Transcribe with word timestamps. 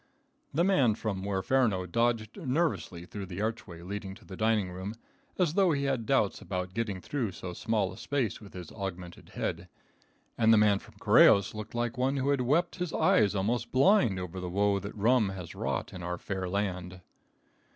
The 0.51 0.63
man 0.63 0.95
from 0.95 1.21
Huerferno 1.21 1.85
dodged 1.85 2.35
nervously 2.35 3.05
through 3.05 3.27
the 3.27 3.39
archway 3.43 3.83
leading 3.83 4.15
to 4.15 4.25
the 4.25 4.35
dining 4.35 4.71
room 4.71 4.95
as 5.37 5.53
though 5.53 5.73
he 5.73 5.83
had 5.83 6.07
doubts 6.07 6.41
about 6.41 6.73
getting 6.73 6.99
through 6.99 7.33
so 7.33 7.53
small 7.53 7.93
a 7.93 7.97
space 7.97 8.41
with 8.41 8.55
his 8.55 8.71
augmented 8.71 9.29
head, 9.29 9.69
and 10.39 10.51
the 10.51 10.57
man 10.57 10.79
from 10.79 10.95
Correjos 10.95 11.53
looked 11.53 11.75
like 11.75 11.99
one 11.99 12.17
who 12.17 12.29
had 12.29 12.41
wept 12.41 12.77
his 12.77 12.93
eyes 12.93 13.35
almost 13.35 13.71
blind 13.71 14.17
over 14.19 14.39
the 14.39 14.49
woe 14.49 14.79
that 14.79 14.95
rum 14.97 15.29
has 15.29 15.53
wrought 15.53 15.93
in 15.93 16.01
our 16.01 16.17
fair 16.17 16.49
land. 16.49 17.01